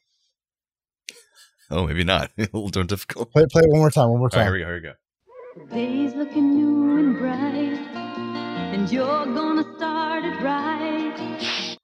[1.71, 2.32] Oh, maybe not.
[2.38, 3.32] a little too difficult.
[3.32, 4.10] Play, play it one more time.
[4.10, 4.53] One more All right, time.
[4.53, 4.65] here we go.
[4.65, 5.75] Here we go.
[5.75, 7.77] Days looking new and bright,
[8.73, 11.77] and you're gonna start it right.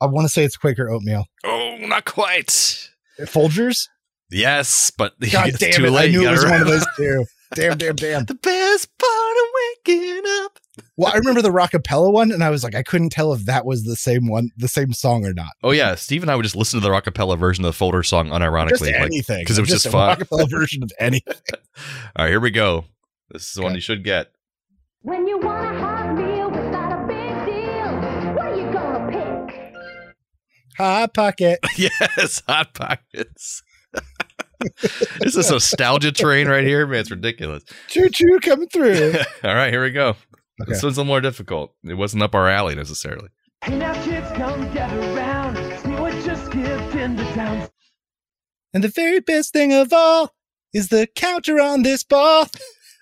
[0.00, 1.24] I want to say it's Quaker oatmeal.
[1.44, 2.48] Oh, not quite.
[3.20, 3.88] Folgers.
[4.30, 5.90] Yes, but God it's damn too it!
[5.90, 6.08] late.
[6.08, 7.24] I knew You it was one of those two.
[7.54, 8.24] Damn, damn, damn.
[8.26, 10.58] the best part of waking up.
[10.96, 13.64] Well, I remember the rockapella one, and I was like, I couldn't tell if that
[13.64, 15.52] was the same one, the same song or not.
[15.62, 18.06] Oh yeah, Steve and I would just listen to the rockapella version of the Folgers
[18.06, 20.16] song unironically, Just like- anything, because it was just, a fun.
[20.18, 21.36] rockapella version of anything.
[22.16, 22.86] All right, here we go.
[23.30, 24.32] This is the one you should get.
[25.02, 30.14] When you want a hot meal without a big deal, what are you gonna pick?
[30.78, 31.60] Hot pocket.
[31.76, 33.62] yes, hot pockets.
[35.20, 37.00] this is a nostalgia train right here, man.
[37.00, 37.64] It's ridiculous.
[37.88, 39.14] Choo choo coming through.
[39.44, 40.10] All right, here we go.
[40.62, 40.72] Okay.
[40.72, 41.74] This one's a little more difficult.
[41.84, 43.28] It wasn't up our alley necessarily.
[43.62, 45.56] Hey now kids, come gather round.
[45.80, 47.68] See what just skipped into town.
[48.72, 50.34] And the very best thing of all
[50.72, 52.46] is the counter on this ball.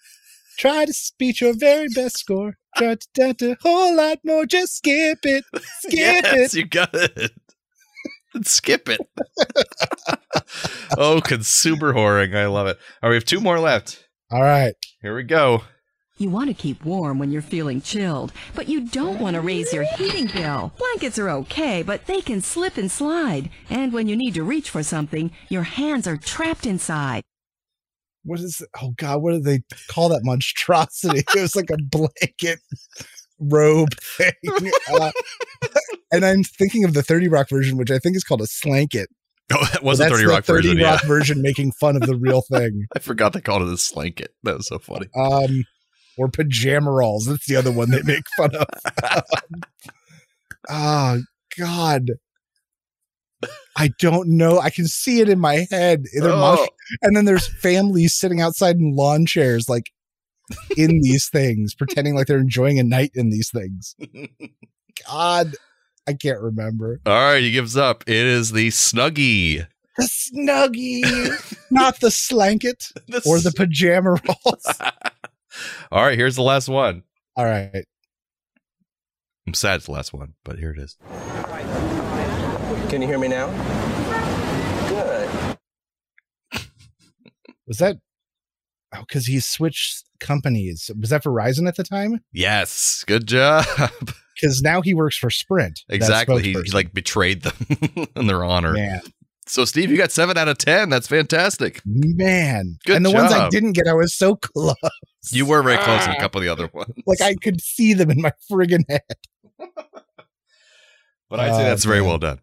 [0.58, 2.56] Try to beat your very best score.
[2.76, 4.46] Try to dent a whole lot more.
[4.46, 5.44] Just skip it.
[5.80, 6.58] Skip yes, it.
[6.58, 7.32] you got it.
[8.42, 9.00] Skip it.
[10.96, 12.36] oh, consumer whoring.
[12.36, 12.78] I love it.
[13.02, 14.08] All right, we have two more left.
[14.30, 14.74] All right.
[15.02, 15.62] Here we go.
[16.18, 19.72] You want to keep warm when you're feeling chilled, but you don't want to raise
[19.72, 20.72] your heating bill.
[20.78, 23.50] Blankets are okay, but they can slip and slide.
[23.68, 27.22] And when you need to reach for something, your hands are trapped inside.
[28.24, 31.24] What is oh god, what do they call that monstrosity?
[31.34, 32.60] it was like a blanket
[33.42, 34.70] robe thing.
[34.92, 35.12] Uh,
[36.12, 39.08] and I'm thinking of the 30 Rock version, which I think is called a slanket.
[39.52, 40.84] Oh, that was that's 30 Rock 30 version.
[40.84, 41.08] Rock yeah.
[41.08, 42.86] version making fun of the real thing.
[42.94, 44.34] I forgot they called it a slanket.
[44.42, 45.06] That was so funny.
[45.16, 45.64] Um
[46.16, 47.24] or pajama rolls.
[47.26, 48.66] That's the other one they make fun of.
[50.68, 51.22] oh
[51.58, 52.10] God.
[53.76, 54.60] I don't know.
[54.60, 56.04] I can see it in my head.
[56.20, 56.28] Oh.
[56.36, 56.68] mosh-
[57.00, 59.90] and then there's families sitting outside in lawn chairs, like
[60.76, 63.94] in these things, pretending like they're enjoying a night in these things.
[65.08, 65.54] God,
[66.06, 67.00] I can't remember.
[67.06, 68.04] All right, he gives up.
[68.06, 69.66] It is the Snuggie.
[69.98, 74.66] The snuggie, not the slanket The or the pajama rolls.
[75.92, 77.02] All right, here's the last one.
[77.36, 77.84] All right.
[79.46, 80.96] I'm sad it's the last one, but here it is.
[82.88, 83.48] Can you hear me now?
[84.88, 85.58] Good.
[87.66, 87.96] Was that
[88.94, 90.90] oh because he switched companies?
[90.98, 92.20] Was that Verizon at the time?
[92.32, 93.64] Yes, good job.
[94.40, 95.80] Because now he works for Sprint.
[95.90, 96.42] exactly.
[96.42, 98.72] He, he, like betrayed them in their honor.
[98.72, 99.02] man,
[99.46, 100.88] So, Steve, you got seven out of ten.
[100.88, 101.82] That's fantastic.
[101.84, 102.78] man.
[102.86, 104.74] Good and the ones I didn't get, I was so close.
[105.30, 106.18] You were very close in a Ah.
[106.20, 106.94] couple of the other ones.
[107.06, 109.02] Like I could see them in my friggin' head.
[111.28, 112.08] but I'd say Oh, that's very man.
[112.08, 112.40] well done.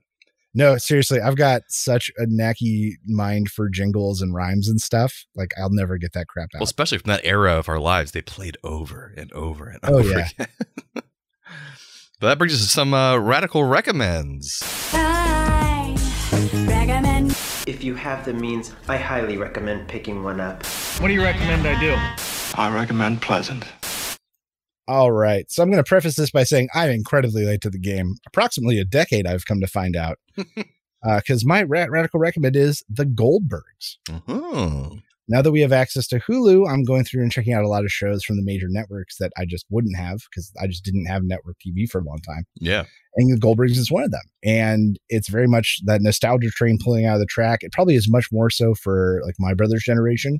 [0.54, 5.26] No, seriously, I've got such a knacky mind for jingles and rhymes and stuff.
[5.36, 6.60] Like I'll never get that crap out.
[6.60, 10.00] Well, especially from that era of our lives, they played over and over and Oh,
[10.00, 10.28] over yeah.
[10.40, 10.48] again.
[10.94, 11.04] but
[12.28, 14.60] that brings us to some uh, radical recommends.
[17.68, 20.66] If you have the means, I highly recommend picking one up.
[21.00, 21.96] What do you recommend I do?
[22.60, 23.64] I recommend Pleasant.
[24.90, 25.46] All right.
[25.52, 28.16] So I'm going to preface this by saying I'm incredibly late to the game.
[28.26, 30.18] Approximately a decade, I've come to find out.
[31.02, 33.96] Because my ra- radical recommend is The Goldbergs.
[34.28, 34.98] Oh,
[35.30, 37.86] Now that we have access to Hulu, I'm going through and checking out a lot
[37.86, 41.06] of shows from the major networks that I just wouldn't have because I just didn't
[41.06, 42.44] have network TV for a long time.
[42.60, 42.84] yeah.
[43.16, 44.24] And The Goldbergs is one of them.
[44.44, 47.60] And it's very much that nostalgia train pulling out of the track.
[47.64, 50.40] It probably is much more so for like my brother's generation.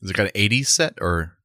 [0.00, 1.36] Is it got an 80s set or?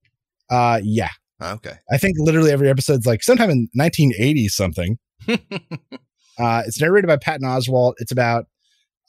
[0.50, 1.10] Uh, yeah.
[1.42, 1.74] Okay.
[1.92, 4.98] I think literally every episode's like sometime in 1980 something.
[5.30, 7.94] uh, it's narrated by Patton Oswalt.
[7.98, 8.46] It's about,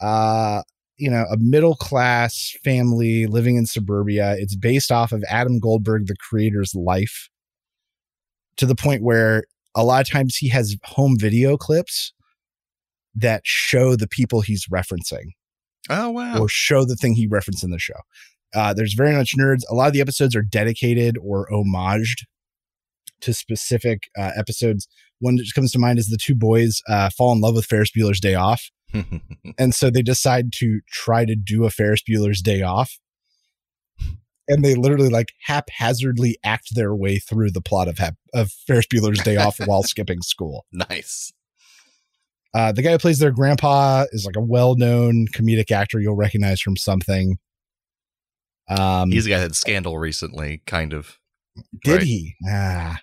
[0.00, 0.62] uh,
[0.98, 4.34] you know, a middle class family living in suburbia.
[4.38, 7.28] It's based off of Adam Goldberg, the creator's life,
[8.56, 12.12] to the point where a lot of times he has home video clips
[13.14, 15.30] that show the people he's referencing
[15.88, 16.40] Oh, wow.
[16.40, 17.94] or show the thing he referenced in the show.
[18.54, 19.62] Uh, there's very much nerds.
[19.70, 22.24] A lot of the episodes are dedicated or homaged
[23.20, 24.88] to specific uh, episodes.
[25.20, 27.90] One that comes to mind is the two boys uh, fall in love with Ferris
[27.90, 28.70] Bueller's Day Off,
[29.58, 32.98] and so they decide to try to do a Ferris Bueller's Day Off,
[34.46, 38.86] and they literally like haphazardly act their way through the plot of hap- of Ferris
[38.86, 40.64] Bueller's Day Off while skipping school.
[40.72, 41.32] nice.
[42.54, 46.60] Uh, the guy who plays their grandpa is like a well-known comedic actor you'll recognize
[46.62, 47.36] from something.
[48.68, 51.18] Um, He's the guy that had Scandal recently, kind of.
[51.84, 52.02] did right?
[52.02, 52.34] he?
[52.48, 52.98] Ah,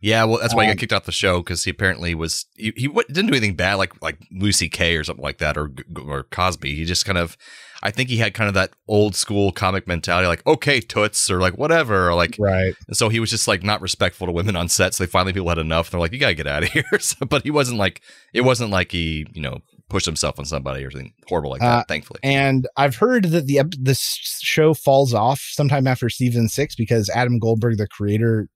[0.00, 2.46] Yeah, well, that's why he Um, got kicked off the show because he apparently was
[2.56, 4.96] he, he didn't do anything bad like like Louis C.K.
[4.96, 5.70] or something like that or
[6.04, 6.74] or Cosby.
[6.74, 7.36] He just kind of,
[7.82, 11.40] I think he had kind of that old school comic mentality, like okay, toots or
[11.40, 12.36] like whatever, or like.
[12.38, 12.74] right.
[12.88, 14.92] And so he was just like not respectful to women on set.
[14.94, 15.90] So they finally people had enough.
[15.90, 16.84] They're like, you gotta get out of here.
[17.00, 18.02] So, but he wasn't like
[18.34, 21.66] it wasn't like he you know pushed himself on somebody or something horrible like that.
[21.66, 24.00] Uh, thankfully, And I've heard that the this
[24.42, 28.48] show falls off sometime after season six because Adam Goldberg, the creator,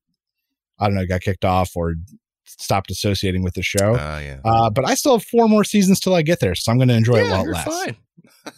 [0.78, 1.94] I don't know, got kicked off or
[2.44, 3.94] stopped associating with the show.
[3.94, 4.38] uh, yeah.
[4.44, 6.88] Uh, but I still have four more seasons till I get there, so I'm going
[6.88, 7.84] to enjoy it yeah, while it you're lasts.
[7.84, 7.96] fine.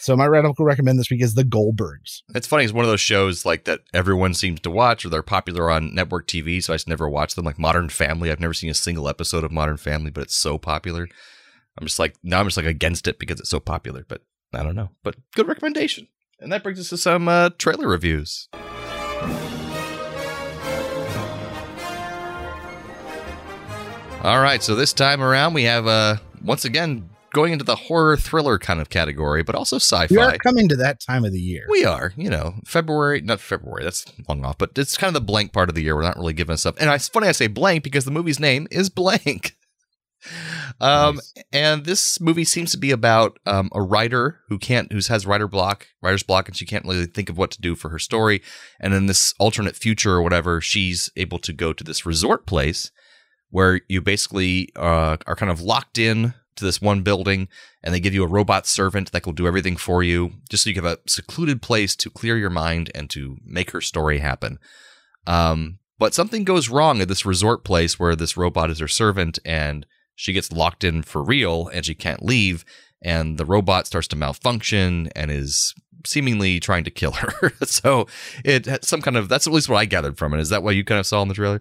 [0.00, 2.22] So my radical recommend this week is The Goldbergs.
[2.34, 2.64] It's funny.
[2.64, 5.94] It's one of those shows like that everyone seems to watch, or they're popular on
[5.94, 6.62] network TV.
[6.62, 7.44] So I just never watch them.
[7.44, 10.56] Like Modern Family, I've never seen a single episode of Modern Family, but it's so
[10.56, 11.06] popular.
[11.80, 14.04] I'm just like now I'm just like against it because it's so popular.
[14.06, 14.22] But
[14.52, 14.90] I don't know.
[15.02, 16.08] But good recommendation.
[16.38, 18.48] And that brings us to some uh, trailer reviews.
[24.22, 28.16] All right, so this time around we have uh once again going into the horror
[28.16, 30.08] thriller kind of category, but also sci-fi.
[30.10, 31.64] We are coming to that time of the year.
[31.70, 35.24] We are, you know, February, not February, that's long off, but it's kind of the
[35.24, 35.94] blank part of the year.
[35.94, 36.74] We're not really giving stuff.
[36.78, 39.56] And it's funny I say blank because the movie's name is Blank.
[40.80, 41.34] Um, nice.
[41.52, 45.48] and this movie seems to be about um, a writer who can't, who has writer
[45.48, 48.42] block, writer's block, and she can't really think of what to do for her story.
[48.78, 52.90] And in this alternate future or whatever, she's able to go to this resort place
[53.50, 57.48] where you basically uh, are kind of locked in to this one building
[57.82, 60.70] and they give you a robot servant that will do everything for you just so
[60.70, 64.58] you have a secluded place to clear your mind and to make her story happen
[65.26, 69.38] um, but something goes wrong at this resort place where this robot is her servant
[69.44, 69.86] and
[70.20, 72.64] she gets locked in for real and she can't leave
[73.02, 75.74] and the robot starts to malfunction and is
[76.06, 78.06] seemingly trying to kill her so
[78.44, 80.76] it some kind of that's at least what i gathered from it is that what
[80.76, 81.60] you kind of saw in the trailer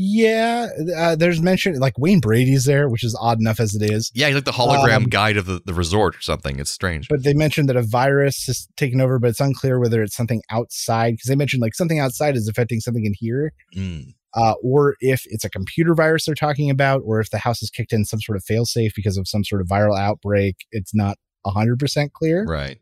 [0.00, 4.12] yeah, uh, there's mention like Wayne Brady's there, which is odd enough as it is.
[4.14, 6.60] Yeah, he's like the hologram um, guide of the, the resort or something.
[6.60, 7.08] It's strange.
[7.08, 10.40] But they mentioned that a virus is taken over, but it's unclear whether it's something
[10.50, 13.52] outside because they mentioned like something outside is affecting something in here.
[13.74, 14.14] Mm.
[14.34, 17.70] Uh, or if it's a computer virus they're talking about, or if the house has
[17.70, 20.56] kicked in some sort of failsafe because of some sort of viral outbreak.
[20.70, 21.16] It's not
[21.46, 22.44] hundred percent clear.
[22.44, 22.78] Right.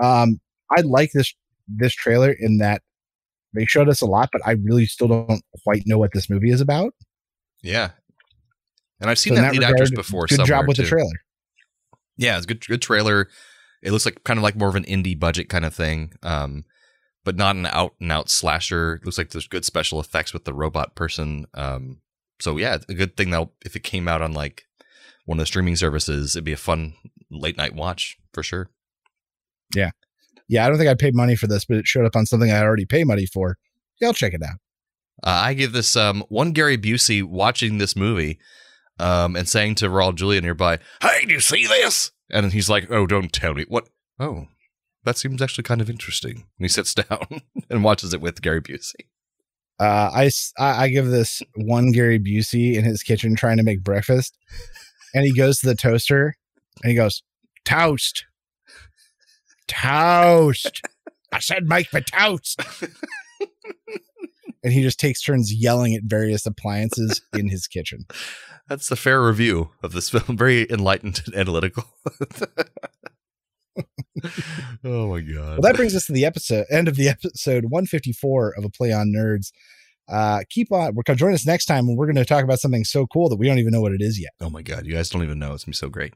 [0.00, 1.34] Um, I like this
[1.66, 2.82] this trailer in that
[3.54, 6.50] they showed us a lot, but I really still don't quite know what this movie
[6.50, 6.94] is about.
[7.62, 7.90] Yeah,
[9.00, 10.26] and I've seen so that, that, lead regard, actress before.
[10.26, 10.82] Good job with too.
[10.82, 11.12] the trailer.
[12.16, 12.64] Yeah, it's good.
[12.66, 13.28] Good trailer.
[13.82, 16.64] It looks like kind of like more of an indie budget kind of thing, um,
[17.24, 18.94] but not an out and out slasher.
[18.94, 21.46] It looks like there's good special effects with the robot person.
[21.54, 22.00] Um,
[22.40, 24.64] so yeah, a good thing that if it came out on like
[25.26, 26.94] one of the streaming services, it'd be a fun
[27.30, 28.70] late night watch for sure.
[29.74, 29.90] Yeah
[30.50, 32.50] yeah, I don't think I paid money for this, but it showed up on something
[32.50, 33.56] I already pay money for.
[34.00, 34.56] Yeah, I'll check it out.
[35.22, 38.40] Uh, I give this um, one Gary Busey watching this movie
[38.98, 42.90] um, and saying to Raul Julia nearby, "Hey, do you see this?" And he's like,
[42.90, 44.48] "Oh, don't tell me what." Oh,
[45.04, 46.32] that seems actually kind of interesting.
[46.32, 49.06] And he sits down and watches it with Gary Busey.
[49.78, 54.36] Uh, I, I give this one Gary Busey in his kitchen trying to make breakfast,
[55.14, 56.34] and he goes to the toaster
[56.82, 57.22] and he goes,
[57.64, 58.26] "Toast."
[59.70, 60.82] toast.
[61.32, 62.60] I said make the toast.
[64.62, 68.06] and he just takes turns yelling at various appliances in his kitchen.
[68.68, 70.36] That's a fair review of this film.
[70.36, 71.84] Very enlightened and analytical.
[74.84, 75.58] oh my god.
[75.58, 78.92] Well, that brings us to the episode end of the episode 154 of a play
[78.92, 79.52] on nerds.
[80.08, 80.94] Uh, keep on.
[80.94, 83.28] We're gonna join us next time, and we're going to talk about something so cool
[83.28, 84.32] that we don't even know what it is yet.
[84.40, 85.54] Oh my god, you guys don't even know.
[85.54, 86.14] It's gonna be so great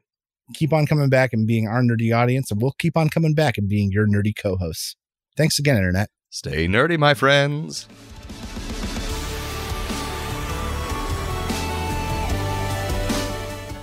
[0.52, 3.57] keep on coming back and being our nerdy audience, and we'll keep on coming back
[3.57, 4.96] and being your nerdy co hosts.
[5.36, 6.11] Thanks again, Internet.
[6.30, 7.88] Stay nerdy, my friends.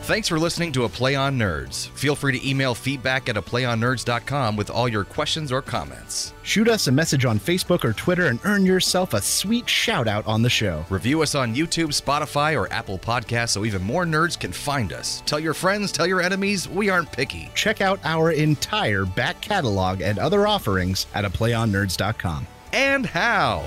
[0.06, 1.90] Thanks for listening to A Play on Nerds.
[1.90, 6.34] Feel free to email feedback at aplayonnerds.com with all your questions or comments.
[6.42, 10.26] Shoot us a message on Facebook or Twitter and earn yourself a sweet shout out
[10.26, 10.84] on the show.
[10.90, 15.22] Review us on YouTube, Spotify, or Apple Podcasts so even more nerds can find us.
[15.28, 17.52] Tell your friends, tell your enemies, we aren't picky.
[17.54, 22.48] Check out our entire back catalog and other offerings at aplayonnerds.com.
[22.74, 23.64] And how?